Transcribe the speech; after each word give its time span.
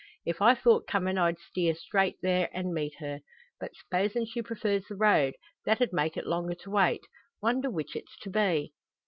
If 0.25 0.41
I 0.41 0.55
thought 0.55 0.87
comin' 0.87 1.19
I'd 1.19 1.37
steer 1.37 1.75
straight 1.75 2.17
there 2.23 2.49
an' 2.57 2.73
meet 2.73 2.95
her. 2.97 3.21
But 3.59 3.75
s'posin' 3.75 4.25
she 4.25 4.41
prefers 4.41 4.85
the 4.87 4.95
road, 4.95 5.35
that 5.67 5.79
'ud 5.79 5.93
make 5.93 6.17
it 6.17 6.25
longer 6.25 6.55
to 6.55 6.71
wait. 6.71 7.05
Wonder 7.39 7.69
which 7.69 7.95
it's 7.95 8.17
to 8.21 8.31
be." 8.31 8.73